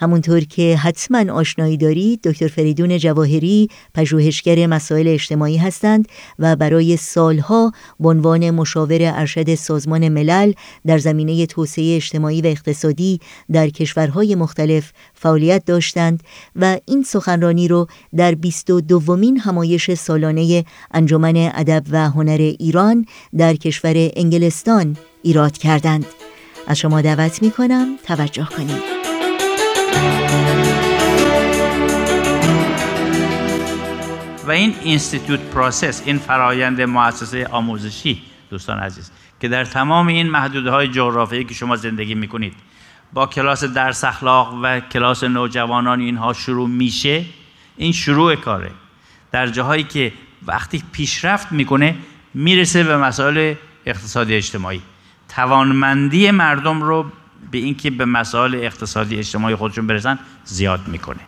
[0.00, 6.08] همونطور که حتما آشنایی دارید دکتر فریدون جواهری پژوهشگر مسائل اجتماعی هستند
[6.38, 10.52] و برای سالها به عنوان مشاور ارشد سازمان ملل
[10.86, 13.20] در زمینه توسعه اجتماعی و اقتصادی
[13.52, 16.22] در کشورهای مختلف فعالیت داشتند
[16.56, 17.86] و این سخنرانی رو
[18.16, 26.06] در 22 دومین همایش سالانه انجمن ادب و هنر ایران در کشور انگلستان ایراد کردند.
[26.66, 29.19] از شما دعوت می کنم توجه کنید.
[34.46, 40.70] و این institute process این فرایند مؤسسه آموزشی دوستان عزیز که در تمام این محدوده
[40.70, 42.54] های جغرافیایی که شما زندگی می‌کنید
[43.12, 47.24] با کلاس درس اخلاق و کلاس نوجوانان اینها شروع میشه
[47.76, 48.70] این شروع کاره.
[49.32, 50.12] در جاهایی که
[50.46, 51.96] وقتی پیشرفت می‌کنه
[52.34, 53.54] می‌رسه به مسائل
[53.86, 54.82] اقتصادی اجتماعی.
[55.28, 57.06] توانمندی مردم رو
[57.50, 61.20] به اینکه به مسائل اقتصادی اجتماعی خودشون برسن زیاد می‌کنه.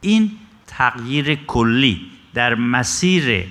[0.00, 0.32] این
[0.66, 3.46] تغییر کلی در مسیر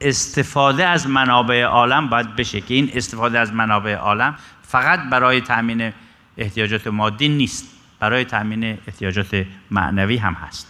[0.00, 5.92] استفاده از منابع عالم باید بشه که این استفاده از منابع عالم فقط برای تامین
[6.36, 7.64] احتیاجات مادی نیست
[8.00, 10.66] برای تامین احتیاجات معنوی هم هست.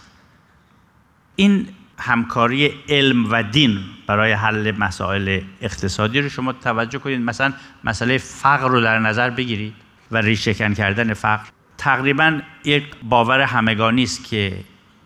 [1.35, 1.67] این
[1.99, 7.21] همکاری علم و دین برای حل مسائل اقتصادی رو شما توجه کنید.
[7.21, 9.73] مثلا مسئله فقر رو در نظر بگیرید.
[10.11, 11.47] و ریشهکن کردن فقر
[11.77, 14.59] تقریبا یک باور همگانی است که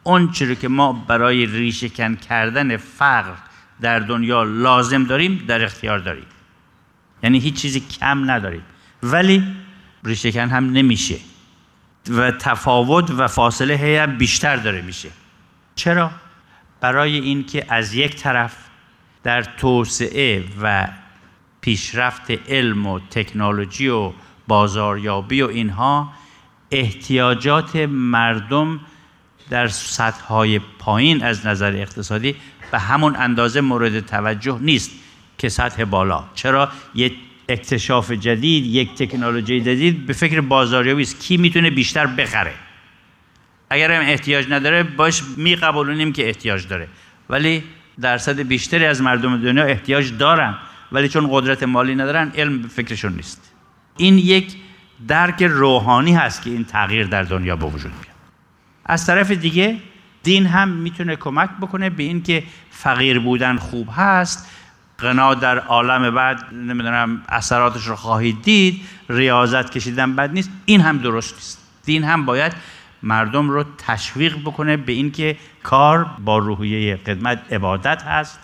[0.04, 3.34] اون چیزی که ما برای ریشهکن کردن فقر
[3.82, 6.26] در دنیا لازم داریم در اختیار داریم.
[7.24, 8.64] یعنی هیچ چیزی کم نداریم.
[9.04, 9.44] ولی
[10.04, 11.18] ریشهکن هم نمیشه
[12.10, 15.10] و تفاوت و فاصله هی بیشتر داره میشه.
[15.76, 16.12] چرا؟
[16.82, 18.56] برای اینکه از یک طرف
[19.24, 20.88] در توسعه و
[21.62, 24.14] پیشرفت علم و تکنولوژی و
[24.52, 26.14] بازاریابی و اینها
[26.72, 27.76] احتیاجات
[28.16, 28.80] مردم
[29.50, 32.36] در سطحهای پایین از نظر اقتصادی
[32.72, 34.92] به همون اندازه مورد توجه نیست
[35.38, 36.24] که سطح بالا.
[36.36, 37.14] چرا؟ یک
[37.50, 41.20] اکتشاف جدید یک تکنولوژی جدید به فکر بازاریابی است.
[41.20, 42.54] کی می‌تونه بیشتر بخره؟
[43.70, 46.88] اگر هم احتیاج نداره باش میقبولونیم که احتیاج داره.
[47.30, 47.64] ولی
[48.02, 50.58] درصد بیشتری از مردم دنیا احتیاج دارن.
[50.92, 53.52] ولی چون قدرت مالی ندارن علم به فکرشون نیست.
[53.98, 54.56] این یک
[55.08, 58.16] درک روحانی هست که این تغییر در دنیا به وجود میاد.
[58.86, 59.78] از طرف دیگه
[60.24, 64.50] دین هم می‌تونه کمک بکنه به اینکه فقیر بودن خوب هست
[65.00, 70.98] غنا در عالم بعد نمی‌دونم اثراتش رو خواهید دید ریاضت کشیدن بد نیست این هم
[70.98, 71.58] درست نیست.
[71.86, 72.54] دین هم باید
[73.04, 78.40] مردم رو تشویق بکنه به اینکه کار با روحیه خدمت عبادت هست.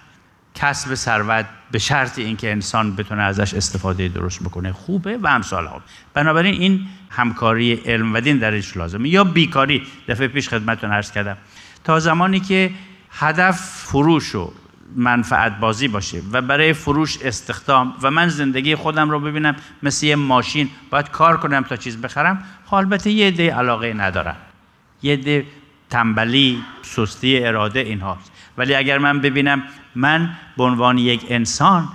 [0.57, 5.81] کسب ثروت به شرط اینکه انسان بتونه ازش استفاده درست بکنه خوبه و امثال هم
[6.13, 9.09] بنابراین این همکاری علم و دین درش لازمه.
[9.09, 11.37] یا بیکاری دفعه پیش خدمتتون عرض کردم.
[11.83, 12.71] تا زمانی که
[13.11, 14.53] هدف فروش و
[14.95, 20.15] منفعت بازی باشه و برای فروش استخدام و من زندگی خودم رو ببینم مثل یه
[20.15, 24.35] ماشین باید کار کنم تا چیز بخرم خب البته یه عده علاقه ندارم.
[25.03, 25.45] یه عده
[25.89, 29.63] تنبلی سستی اراده اینهاست ولی اگر من ببینم
[29.97, 31.89] من به عنوان یک انسان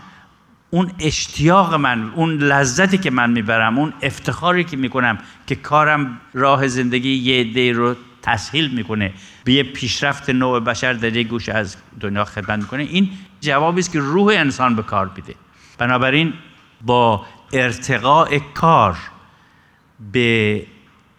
[0.70, 6.68] اون اشتیاق من اون لذتی که من می‌برم اون افتخاری که می‌کنم که کارم راه
[6.68, 9.12] زندگی یه عده رو تسهیل می‌کنه
[9.44, 13.92] به یه پیشرفت نوع بشر در یک گوش از دنیا خدمت می‌کنه این جوابی است
[13.92, 15.34] که روح انسان به کار بیده
[15.78, 16.32] بنابراین
[16.82, 18.96] با ارتقاء کار
[20.12, 20.66] به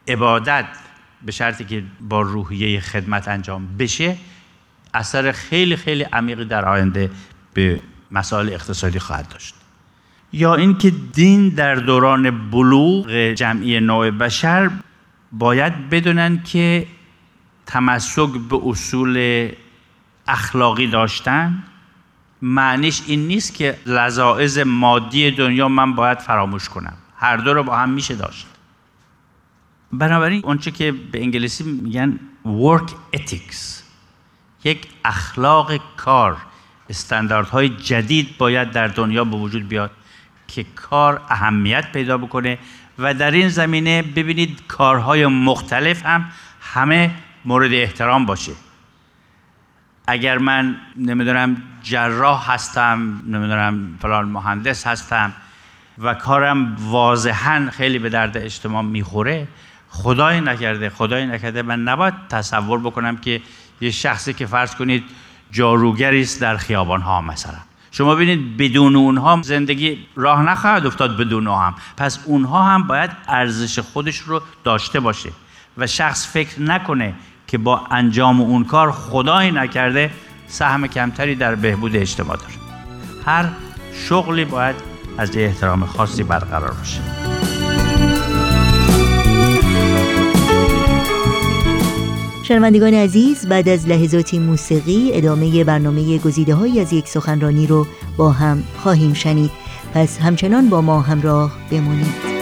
[0.08, 0.66] عبادت
[1.26, 4.18] به شرطی که با روحیه خدمت انجام بشه
[4.94, 7.12] اثر خیلی خیلی عمیقی در آینده
[7.54, 7.80] به
[8.12, 9.56] مسائل اقتصادی خواهد داشت.
[10.34, 14.72] یا اینکه دین در دوران بلوغ جمعی نوع بشر
[15.32, 16.88] باید بدونن که
[17.66, 19.50] تمسک به اصول
[20.28, 21.64] اخلاقی داشتن
[22.42, 26.94] معنیش این نیست که لذاعز مادی دنیا من باید فراموش کنم.
[27.18, 28.48] هر دو رو با هم میشه داشت.
[29.94, 33.83] بنابراین اونچه که به انگلیسی میگن work ethics.
[34.64, 36.38] یک اخلاق کار.
[36.90, 39.92] استانداردهای جدید باید در دنیا به وجود بیاد
[40.48, 42.58] که کار اهمیت پیدا بکنه
[43.00, 46.26] و در این زمینه ببینید کارهای مختلف هم
[46.62, 47.12] همه
[47.46, 48.52] مورد احترام باشه.
[50.08, 55.34] اگر من نمی‌دونم جراح هستم نمی‌دونم فلان مهندس هستم
[55.98, 59.48] و کارم واضحا خیلی به درد اجتماع می‌خوره
[59.90, 63.42] خدای نکرده خدای نکرده من نباید تصور بکنم که
[63.82, 65.04] یه شخصی که فرض کنید
[65.52, 67.60] جاروگری است در خیابان ها مثلا.
[67.92, 71.76] شما ببینید بدون اونها زندگی راه نخواهد افتاد بدون اونها هم.
[71.98, 75.30] پس اونها هم باید ارزش خودش رو داشته باشه
[75.78, 77.14] و شخص فکر نکنه
[77.48, 80.12] که با انجام اون کار خدایی نکرده
[80.48, 82.54] سهم کمتری در بهبود اجتماع داره.
[83.26, 83.50] هر
[83.94, 84.76] شغلی باید
[85.18, 87.33] از احترام خاصی برقرار باشه.
[92.54, 97.88] شنوندگان عزیز بعد از لحظاتی موسیقی ادامه برنامه گزیده های از یک سخنرانی رو
[98.18, 99.52] با هم خواهیم شنید.
[99.94, 102.34] پس همچنان با ما همراه بمانید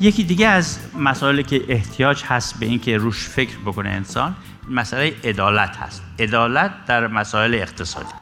[0.00, 4.36] یکی دیگه از مسائلی که احتیاج هست به اینکه روش فکر بکنه انسان
[4.68, 6.02] مسئله عدالت هست.
[6.18, 8.14] عدالت در مسائل اقتصادی.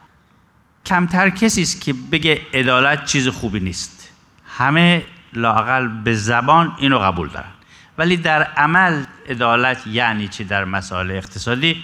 [0.85, 4.09] کمتر کسی است که بگه عدالت چیز خوبی نیست.
[4.47, 7.51] همه لاقل به زبان اینو قبول دارن.
[7.97, 11.83] ولی در عمل عدالت یعنی چی در مسائل اقتصادی؟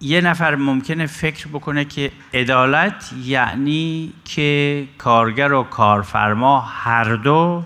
[0.00, 7.64] یه نفر ممکنه فکر بکنه که عدالت یعنی که کارگر و کارفرما هر دو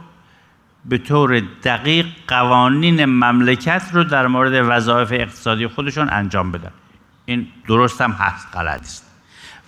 [0.85, 6.71] به طور دقیق قوانین مملکت رو در مورد وظایف اقتصادی خودشون انجام بدن.
[7.25, 9.11] این درست هم هست غلط است.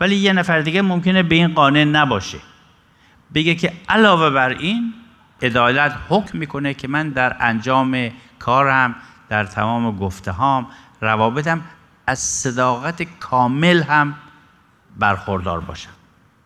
[0.00, 2.38] ولی یه نفر دیگه ممکنه به این قانع نباشه.
[3.34, 4.94] بگه که علاوه بر این
[5.42, 8.94] عدالت حکم می‌کنه که من در انجام کارم
[9.28, 10.66] در تمام گفته هام
[11.00, 11.60] روابطم
[12.06, 14.14] از صداقت کامل هم
[14.98, 15.90] برخوردار باشم.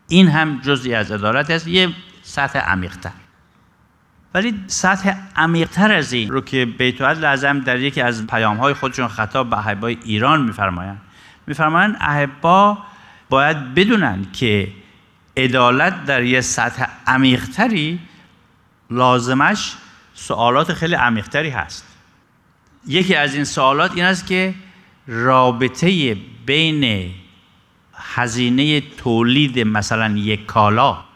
[0.09, 1.69] این هم جزئی از عدالت است.
[1.69, 1.93] یه
[2.23, 3.11] سطح عمیقتر.
[4.35, 9.09] ولی سطح عمیقتر از این رو که بیت لازم در یکی از پیام های خودشون
[9.09, 11.01] خطاب به احبای ایران میفرمایند.
[11.47, 12.79] میفرمایند احبا
[13.31, 14.69] باید بدونن که
[15.37, 17.99] عدالت در یه سطح عمیقتری
[18.91, 19.75] لازمش
[20.15, 21.85] سوالات خیلی عمیقتری هست.
[22.87, 24.55] یکی از این سوالات این است که
[25.07, 26.17] رابطه
[26.47, 27.11] بین
[27.95, 31.08] هزینه تولید مثلا یک کالا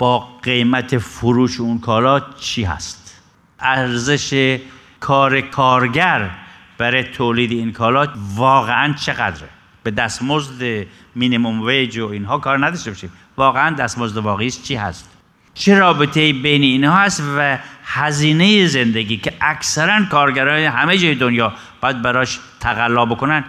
[0.00, 3.22] با قیمت فروش اون کالا چی هست؟
[3.58, 4.58] ارزش
[5.00, 6.30] کار کارگر
[6.78, 9.48] برای تولید این کالا واقعا چقدره؟
[9.82, 13.12] به دستمزد مینیموم ویج و اینها کار نداشته باشیم.
[13.36, 15.10] واقعا دستمزد واقعیش چی هست؟
[15.54, 22.02] چه رابطه بین اینها هست و هزینه زندگی که اکثرا کارگرای همه جای دنیا باید
[22.02, 23.44] براش تقلا بکنن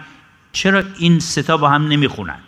[0.52, 2.38] چرا این ستا با هم نمی‌خونن؟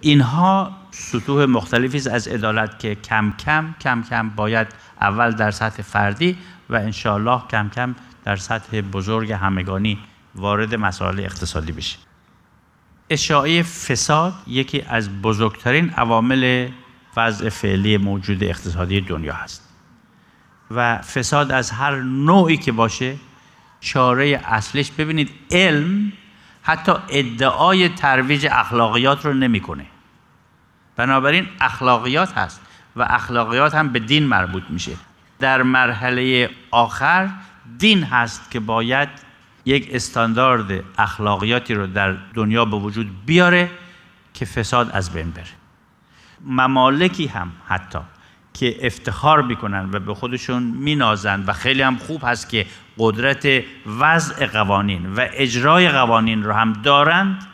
[0.00, 4.66] اینها سطوح مختلفی از عدالت که کم کم کم کم باید
[5.00, 6.38] اول در سطح فردی
[6.70, 9.98] و انشاءالله کم کم در سطح بزرگ همگانی
[10.34, 11.98] وارد مسائل اقتصادی بشه
[13.10, 16.68] اشاعه فساد یکی از بزرگترین عوامل
[17.16, 19.68] وضع فعلی موجود اقتصادی دنیا هست
[20.70, 23.16] و فساد از هر نوعی که باشه
[23.80, 26.12] چاره اصلش ببینید علم
[26.62, 29.86] حتی ادعای ترویج اخلاقیات رو نمی‌کنه.
[31.02, 32.60] بنابراین اخلاقیات هست
[32.96, 34.92] و اخلاقیات هم به دین مربوط میشه.
[35.38, 37.28] در مرحله آخر
[37.78, 39.08] دین هست که باید
[39.64, 43.70] یک استاندارد اخلاقیاتی رو در دنیا به وجود بیاره
[44.34, 45.44] که فساد از بین بره.
[46.44, 47.98] ممالکی هم حتی
[48.54, 52.66] که افتخار می‌کنن و به خودشون مینازن و خیلی هم خوب هست که
[52.98, 53.48] قدرت
[54.00, 57.46] وضع قوانین و اجرای قوانین رو هم دارند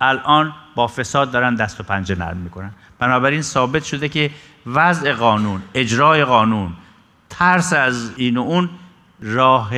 [0.00, 2.70] الان با فساد دارن دست و پنجه نرم می‌کنن.
[2.98, 4.30] بنابراین ثابت شده که
[4.66, 6.72] وضع قانون اجرای قانون
[7.30, 8.70] ترس از این و اون
[9.20, 9.70] راه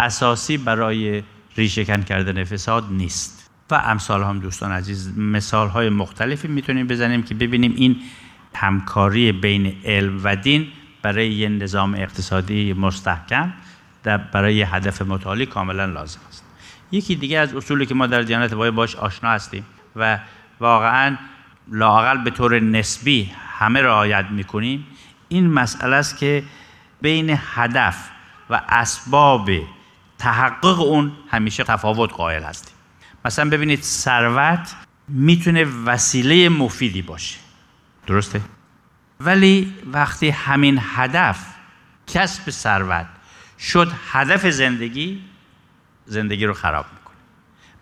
[0.00, 1.22] اساسی برای
[1.56, 3.50] ریشهکن کردن فساد نیست.
[3.70, 7.96] و امثال هم دوستان عزیز مثال های مختلفی می‌تونیم بزنیم که ببینیم این
[8.54, 10.66] همکاری بین علم و دین
[11.02, 13.52] برای یه نظام اقتصادی مستحکم
[14.02, 16.44] در برای هدف متعالی کاملا لازم است.
[16.92, 20.18] یکی دیگه از اصولی که ما در دیانت بای باش آشنا هستیم و
[20.60, 21.16] واقعا
[21.70, 24.86] لاقل به طور نسبی همه رعایت می‌کنیم
[25.28, 26.44] این مسئله است که
[27.00, 28.10] بین هدف
[28.50, 29.50] و اسباب
[30.18, 32.74] تحقق اون همیشه تفاوت قائل هستیم.
[33.24, 34.74] مثلا ببینید ثروت
[35.08, 37.38] می‌تونه وسیله مفیدی باشه.
[38.06, 38.40] درسته؟
[39.20, 41.46] ولی وقتی همین هدف
[42.06, 43.06] کسب ثروت
[43.58, 45.24] شد هدف زندگی
[46.06, 47.16] زندگی رو خراب می‌کنه.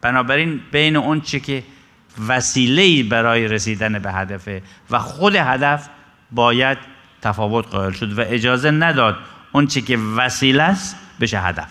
[0.00, 1.64] بنابراین بین اون چه که
[2.28, 5.88] وسیله برای رسیدن به هدفه و خود هدف
[6.30, 6.78] باید
[7.22, 9.16] تفاوت قائل شد و اجازه نداد
[9.52, 11.68] اون چه که وسیله است بشه هدف.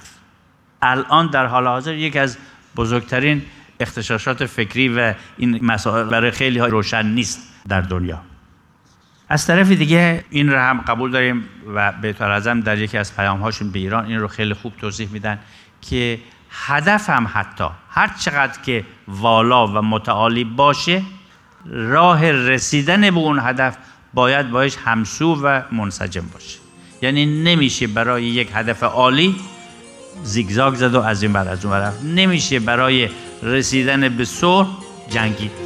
[0.81, 2.37] الان در حال حاضر یک از
[2.75, 3.41] بزرگترین
[3.79, 8.21] اختشاشات فکری و این مسائل برای خیلی ها روشن نیست در دنیا.
[9.29, 13.39] از طرف دیگه این رو هم قبول داریم و به اعظم در یکی از پیام
[13.39, 15.39] هاشون به ایران این رو خیلی خوب توضیح میدن
[15.81, 16.19] که
[16.56, 21.01] هدف هم حتی هر چقدر که والا و متعالی باشه
[21.66, 23.78] راه رسیدن به اون هدف
[24.14, 26.60] باید باش همسو و منسجم باشه.
[27.01, 29.36] یعنی نمیشه برای یک هدف عالی
[30.24, 32.03] زیگزاگ زد و از این بر از اون رفت.
[32.03, 33.10] نمیشه برای
[33.43, 34.68] رسیدن به صلح
[35.10, 35.64] جنگید.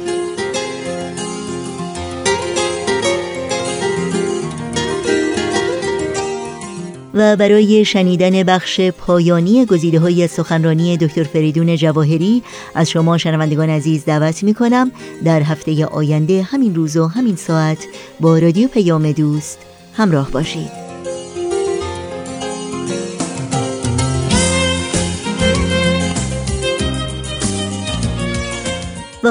[7.20, 12.42] و برای شنیدن بخش پایانی گزیده های سخنرانی دکتر فریدون جواهری
[12.74, 14.92] از شما شنوندگان عزیز دعوت می کنم
[15.24, 17.86] در هفته آینده همین روز و همین ساعت
[18.20, 19.58] با رادیو پیام دوست
[19.96, 20.89] همراه باشید.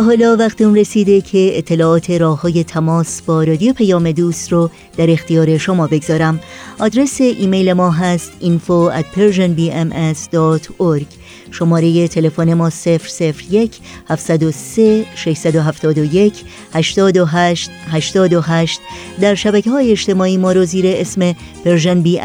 [0.02, 5.12] حالا وقت اون رسیده که اطلاعات راه های تماس با رادیو پیام دوست رو در
[5.12, 6.40] اختیار شما بگذارم.
[6.80, 11.06] آدرس ایمیل ما هست info at persianbms.org
[11.52, 12.70] شماره تلفن ما
[13.50, 13.80] 001
[14.10, 16.34] 703 671
[16.74, 18.80] 828 828
[19.22, 21.36] در شبکه های اجتماعی ما رو زیر اسم
[21.66, 22.22] پرژن بی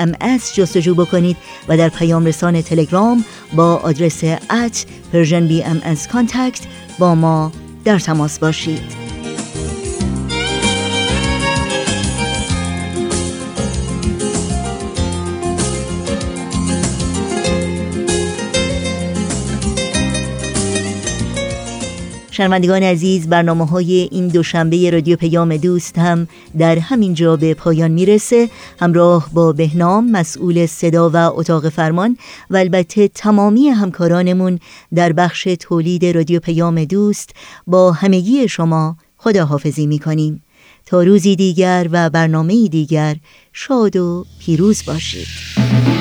[0.54, 1.36] جستجو بکنید
[1.68, 3.24] و در پیام رسان تلگرام
[3.56, 4.76] با آدرس at
[5.12, 6.62] Persian BMS Contact
[6.98, 7.52] با ما
[7.85, 9.03] در تماس باشید
[22.37, 26.28] شنوندگان عزیز برنامه های این دوشنبه رادیو پیام دوست هم
[26.59, 28.51] در همین جا به پایان می‌رسه.
[28.80, 32.16] همراه با بهنام مسئول صدا و اتاق فرمان
[32.51, 34.59] و البته تمامی همکارانمون
[34.95, 37.30] در بخش تولید رادیو پیام دوست
[37.66, 40.43] با همگی شما خداحافظی می‌کنیم.
[40.87, 43.16] تا روزی دیگر و برنامه دیگر
[43.53, 45.93] شاد و پیروز باشید.